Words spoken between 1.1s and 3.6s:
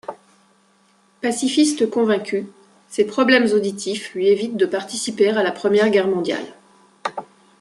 Pacifiste convaincu, ses problèmes